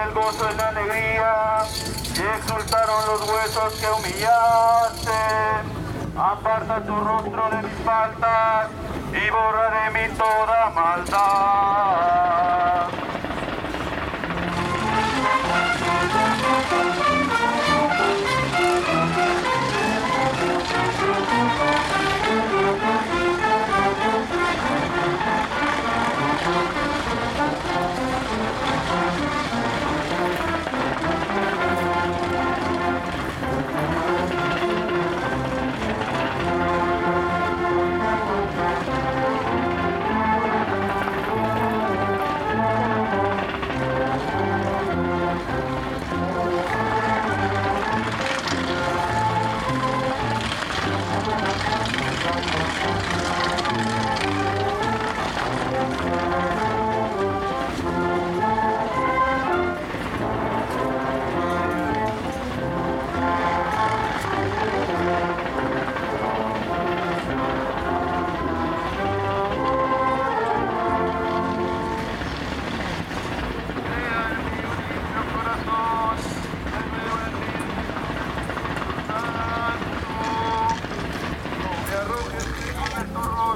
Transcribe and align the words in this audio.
El 0.03 0.13
gozo 0.13 0.49
y 0.51 0.55
la 0.55 0.67
alegría, 0.69 1.65
y 2.15 2.21
exultaron 2.37 3.05
los 3.07 3.29
huesos 3.29 3.73
que 3.79 3.87
humillaste. 3.87 5.11
Aparta 6.17 6.81
tu 6.85 6.95
rostro 6.95 7.49
de 7.49 7.61
mis 7.67 7.85
faltas, 7.85 8.69
y 9.11 9.29
borra 9.29 9.69
de 9.69 9.91
mí 9.91 10.15
toda 10.17 10.69
maldad. 10.69 11.90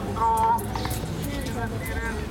De 0.05 1.77
tu 1.79 2.24